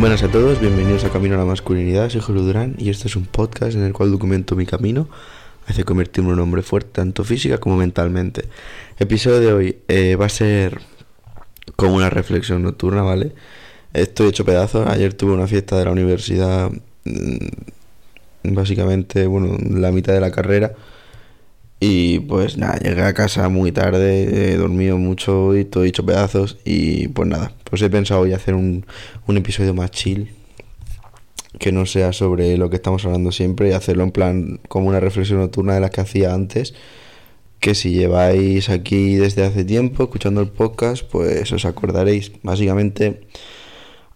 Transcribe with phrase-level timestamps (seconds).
[0.00, 3.16] Buenas a todos, bienvenidos a Camino a la Masculinidad, soy Julio Durán y este es
[3.16, 5.10] un podcast en el cual documento mi camino
[5.66, 8.46] hacia convertirme en un hombre fuerte tanto física como mentalmente.
[8.98, 10.80] El episodio de hoy eh, va a ser
[11.76, 13.34] como una reflexión nocturna, ¿vale?
[13.92, 16.70] Estoy hecho pedazos, ayer tuve una fiesta de la universidad,
[17.04, 20.72] mm, básicamente, bueno, la mitad de la carrera.
[21.82, 26.58] Y pues nada, llegué a casa muy tarde, he dormido mucho y todo hecho pedazos.
[26.64, 28.84] Y pues nada, pues he pensado hoy hacer un,
[29.26, 30.30] un episodio más chill,
[31.58, 35.00] que no sea sobre lo que estamos hablando siempre y hacerlo en plan como una
[35.00, 36.74] reflexión nocturna de las que hacía antes.
[37.60, 42.32] Que si lleváis aquí desde hace tiempo escuchando el podcast, pues os acordaréis.
[42.42, 43.26] Básicamente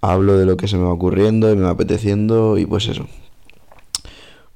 [0.00, 3.06] hablo de lo que se me va ocurriendo y me va apeteciendo y pues eso.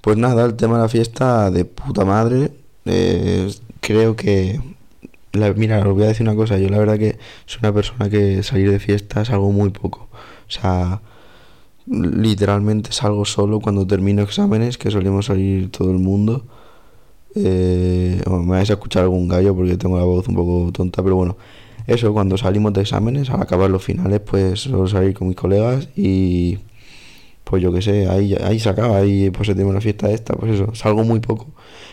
[0.00, 2.63] Pues nada, el tema de la fiesta de puta madre.
[2.86, 4.60] Eh, creo que...
[5.56, 6.58] Mira, os voy a decir una cosa.
[6.58, 10.08] Yo la verdad que soy una persona que salir de fiesta es algo muy poco.
[10.46, 11.00] O sea,
[11.86, 16.44] literalmente salgo solo cuando termino exámenes, que solemos salir todo el mundo.
[17.34, 21.16] Eh, me vais a escuchar algún gallo porque tengo la voz un poco tonta, pero
[21.16, 21.36] bueno,
[21.86, 25.88] eso, cuando salimos de exámenes, al acabar los finales, pues suelo salir con mis colegas
[25.96, 26.58] y
[27.44, 30.34] pues yo qué sé, ahí, ahí se acaba, ahí pues se tiene una fiesta esta,
[30.34, 31.46] pues eso, salgo muy poco,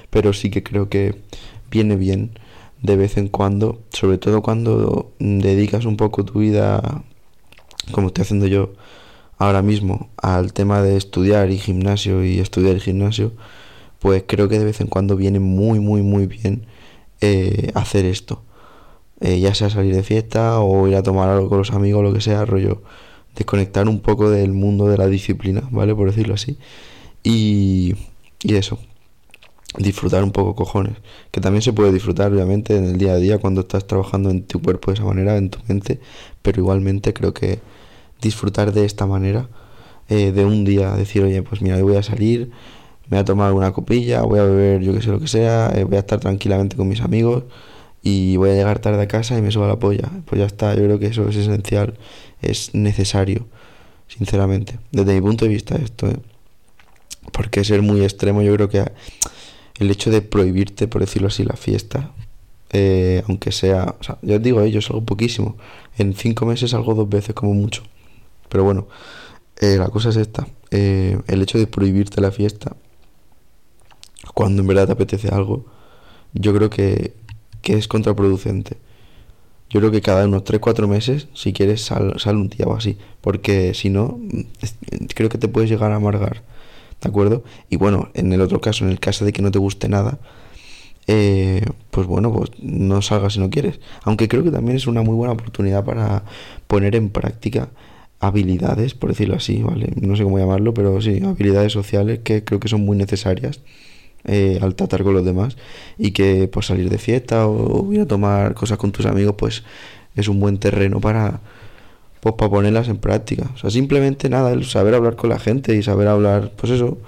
[0.09, 1.21] pero sí que creo que
[1.69, 2.39] viene bien
[2.81, 7.03] de vez en cuando, sobre todo cuando dedicas un poco tu vida,
[7.91, 8.73] como estoy haciendo yo
[9.37, 13.33] ahora mismo, al tema de estudiar y gimnasio y estudiar y gimnasio,
[13.99, 16.65] pues creo que de vez en cuando viene muy, muy, muy bien
[17.21, 18.43] eh, hacer esto.
[19.19, 22.11] Eh, ya sea salir de fiesta o ir a tomar algo con los amigos, lo
[22.13, 22.81] que sea, rollo,
[23.35, 25.95] desconectar un poco del mundo de la disciplina, ¿vale?
[25.95, 26.57] Por decirlo así.
[27.23, 27.95] Y,
[28.43, 28.79] y eso,
[29.77, 30.97] disfrutar un poco cojones.
[31.31, 34.43] Que también se puede disfrutar, obviamente, en el día a día cuando estás trabajando en
[34.43, 35.99] tu cuerpo de esa manera, en tu mente,
[36.41, 37.59] pero igualmente creo que
[38.21, 39.49] disfrutar de esta manera,
[40.09, 42.51] eh, de un día, decir, oye, pues mira, hoy voy a salir,
[43.09, 45.71] me voy a tomar una copilla, voy a beber yo que sé lo que sea,
[45.75, 47.43] eh, voy a estar tranquilamente con mis amigos
[48.03, 50.09] y voy a llegar tarde a casa y me subo a la polla.
[50.25, 51.95] Pues ya está, yo creo que eso es esencial,
[52.41, 53.47] es necesario,
[54.07, 56.17] sinceramente, desde mi punto de vista esto, ¿eh?
[57.31, 58.91] porque ser muy extremo yo creo que
[59.79, 62.11] el hecho de prohibirte, por decirlo así, la fiesta,
[62.71, 65.57] eh, aunque sea, o sea, yo os digo, eh, yo salgo poquísimo,
[65.97, 67.83] en cinco meses salgo dos veces como mucho,
[68.49, 68.87] pero bueno,
[69.59, 72.75] eh, la cosa es esta, el hecho de prohibirte la fiesta,
[74.33, 75.65] cuando en verdad te apetece algo,
[76.33, 77.13] yo creo que
[77.61, 78.77] que es contraproducente.
[79.71, 82.97] Yo creo que cada unos 3-4 meses, si quieres, sal, sal un día o así.
[83.21, 84.19] Porque si no,
[85.15, 86.43] creo que te puedes llegar a amargar.
[87.01, 87.43] ¿De acuerdo?
[87.69, 90.19] Y bueno, en el otro caso, en el caso de que no te guste nada,
[91.07, 93.79] eh, pues bueno, pues no salgas si no quieres.
[94.03, 96.25] Aunque creo que también es una muy buena oportunidad para
[96.67, 97.69] poner en práctica
[98.19, 99.93] habilidades, por decirlo así, ¿vale?
[99.95, 103.61] No sé cómo llamarlo, pero sí, habilidades sociales que creo que son muy necesarias
[104.25, 105.57] eh, al tratar con los demás
[105.97, 109.63] y que pues salir de fiesta o ir a tomar cosas con tus amigos pues
[110.15, 111.41] es un buen terreno para
[112.19, 113.49] pues para ponerlas en práctica.
[113.55, 116.99] O sea simplemente nada el saber hablar con la gente y saber hablar pues eso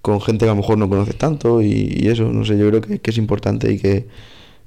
[0.00, 2.80] con gente que a lo mejor no conoces tanto y, eso no sé yo creo
[2.80, 4.06] que, es importante y que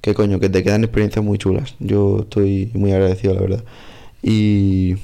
[0.02, 1.76] que coño que te quedan experiencias muy chulas.
[1.80, 3.64] Yo estoy muy agradecido la verdad.
[4.24, 4.96] Y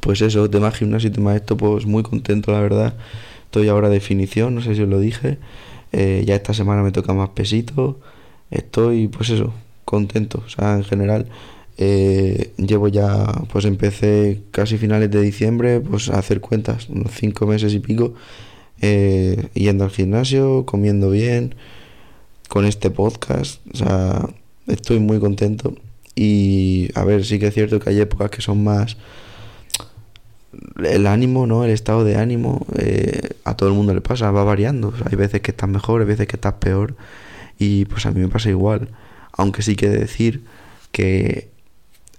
[0.00, 2.94] pues eso tema gimnasio y tema esto pues muy contento la verdad.
[3.44, 5.38] Estoy ahora definición no sé si os lo dije
[5.92, 8.00] eh, ya esta semana me toca más pesito.
[8.50, 9.52] Estoy, pues eso,
[9.84, 10.42] contento.
[10.46, 11.26] O sea, en general,
[11.78, 17.46] eh, llevo ya, pues empecé casi finales de diciembre, pues a hacer cuentas, unos cinco
[17.46, 18.14] meses y pico,
[18.80, 21.54] eh, yendo al gimnasio, comiendo bien,
[22.48, 23.60] con este podcast.
[23.72, 24.28] O sea,
[24.66, 25.74] estoy muy contento.
[26.14, 28.96] Y a ver, sí que es cierto que hay épocas que son más
[30.84, 31.64] el ánimo, ¿no?
[31.64, 34.92] El estado de ánimo eh, a todo el mundo le pasa, va variando.
[35.10, 36.96] hay veces que estás mejor, hay veces que estás peor.
[37.58, 38.88] Y pues a mí me pasa igual.
[39.32, 40.44] Aunque sí que decir
[40.92, 41.48] que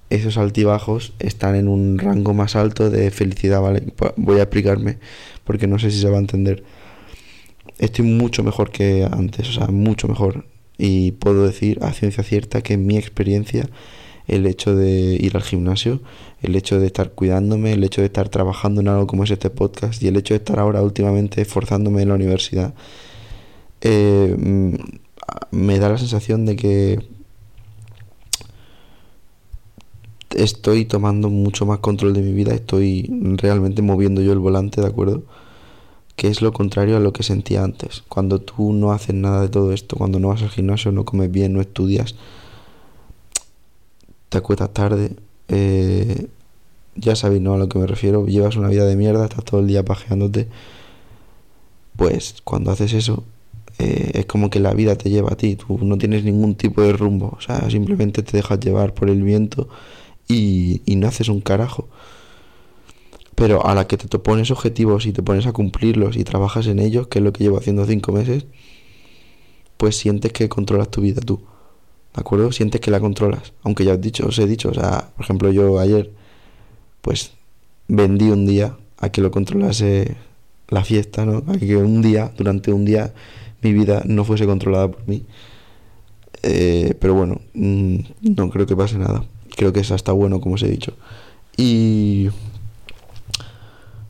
[0.09, 3.83] esos altibajos están en un rango más alto de felicidad, ¿vale?
[4.17, 4.97] Voy a explicarme
[5.45, 6.63] porque no sé si se va a entender.
[7.79, 10.45] Estoy mucho mejor que antes, o sea, mucho mejor.
[10.77, 13.69] Y puedo decir a ciencia cierta que en mi experiencia
[14.27, 16.01] el hecho de ir al gimnasio,
[16.41, 19.49] el hecho de estar cuidándome, el hecho de estar trabajando en algo como es este
[19.49, 22.73] podcast y el hecho de estar ahora últimamente esforzándome en la universidad,
[23.81, 24.75] eh, mm,
[25.51, 26.99] me da la sensación de que
[30.35, 34.87] estoy tomando mucho más control de mi vida, estoy realmente moviendo yo el volante, ¿de
[34.87, 35.23] acuerdo?
[36.15, 38.03] Que es lo contrario a lo que sentía antes.
[38.07, 41.31] Cuando tú no haces nada de todo esto, cuando no vas al gimnasio, no comes
[41.31, 42.15] bien, no estudias,
[44.31, 45.17] te acuestas tarde,
[45.49, 46.27] eh,
[46.95, 47.53] ya sabéis, ¿no?
[47.53, 48.25] A lo que me refiero.
[48.25, 50.47] Llevas una vida de mierda, estás todo el día pajeándote.
[51.97, 53.25] Pues cuando haces eso,
[53.77, 55.57] eh, es como que la vida te lleva a ti.
[55.57, 57.35] Tú no tienes ningún tipo de rumbo.
[57.37, 59.67] O sea, simplemente te dejas llevar por el viento
[60.29, 61.89] y, y no haces un carajo.
[63.35, 66.79] Pero a la que te pones objetivos y te pones a cumplirlos y trabajas en
[66.79, 68.45] ellos, que es lo que llevo haciendo cinco meses,
[69.75, 71.41] pues sientes que controlas tu vida tú.
[72.13, 72.51] ¿De acuerdo?
[72.51, 73.53] Sientes que la controlas.
[73.63, 76.11] Aunque ya os, dicho, os he dicho, o sea, por ejemplo, yo ayer,
[77.01, 77.31] pues
[77.87, 80.15] vendí un día a que lo controlase
[80.67, 81.43] la fiesta, ¿no?
[81.47, 83.13] A que un día, durante un día,
[83.61, 85.23] mi vida no fuese controlada por mí.
[86.43, 87.97] Eh, pero bueno, mm,
[88.35, 89.23] no creo que pase nada.
[89.55, 90.93] Creo que es hasta bueno, como os he dicho.
[91.57, 92.29] Y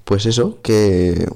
[0.06, 1.28] pues eso, que,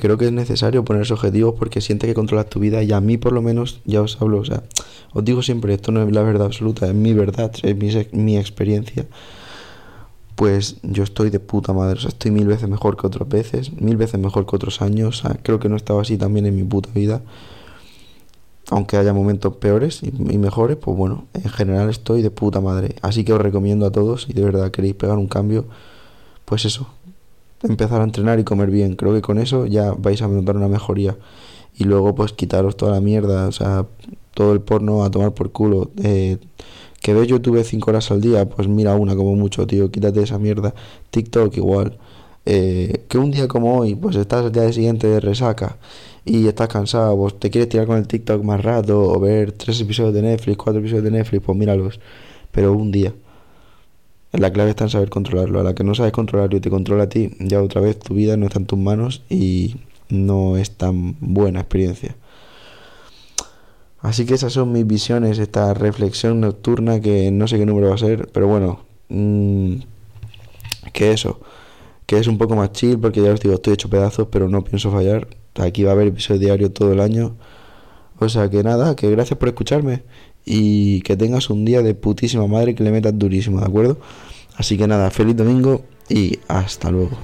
[0.00, 3.16] creo que es necesario ponerse objetivos porque sientes que controlas tu vida y a mí
[3.16, 4.62] por lo menos, ya os hablo, o sea,
[5.12, 8.38] os digo siempre, esto no es la verdad absoluta, es mi verdad, es mi, mi
[8.38, 9.06] experiencia.
[10.36, 13.72] Pues yo estoy de puta madre, o sea, estoy mil veces mejor que otras veces,
[13.80, 16.56] mil veces mejor que otros años, o sea, creo que no estaba así también en
[16.56, 17.22] mi puta vida.
[18.70, 22.94] Aunque haya momentos peores y, y mejores, pues bueno, en general estoy de puta madre.
[23.02, 25.66] Así que os recomiendo a todos, si de verdad queréis pegar un cambio,
[26.44, 26.88] pues eso,
[27.62, 28.96] empezar a entrenar y comer bien.
[28.96, 31.16] Creo que con eso ya vais a notar una mejoría.
[31.76, 33.86] Y luego pues quitaros toda la mierda, o sea,
[34.34, 35.90] todo el porno a tomar por culo.
[36.02, 36.38] Eh,
[37.00, 40.38] que ves YouTube 5 horas al día, pues mira una como mucho, tío, quítate esa
[40.38, 40.74] mierda.
[41.10, 41.98] TikTok igual.
[42.46, 45.76] Eh, que un día como hoy, pues estás el día siguiente de resaca
[46.24, 49.80] y estás cansado, pues te quieres tirar con el TikTok más rato o ver tres
[49.80, 52.00] episodios de Netflix, cuatro episodios de Netflix, pues míralos.
[52.52, 53.14] Pero un día.
[54.32, 55.60] La clave está en saber controlarlo.
[55.60, 58.14] A la que no sabes controlarlo y te controla a ti, ya otra vez tu
[58.14, 59.76] vida no está en tus manos y
[60.08, 62.16] no es tan buena experiencia.
[64.00, 67.96] Así que esas son mis visiones, esta reflexión nocturna que no sé qué número va
[67.96, 68.80] a ser, pero bueno,
[69.10, 69.74] mm,
[70.92, 71.40] que eso,
[72.06, 74.64] que es un poco más chill porque ya os digo, estoy hecho pedazos, pero no
[74.64, 75.28] pienso fallar.
[75.56, 77.36] Aquí va a haber episodio diario todo el año.
[78.18, 80.02] O sea que nada, que gracias por escucharme
[80.52, 83.98] y que tengas un día de putísima madre que le metas durísimo, ¿de acuerdo?
[84.56, 87.16] Así que nada, feliz domingo y hasta luego.